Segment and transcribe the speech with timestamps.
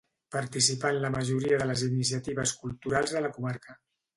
[0.35, 3.79] Participà en la majoria de les iniciatives culturals de la comarca.